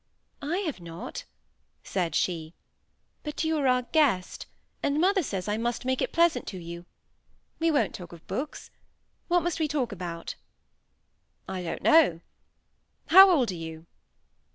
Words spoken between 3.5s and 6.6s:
are our guest; and mother says I must make it pleasant to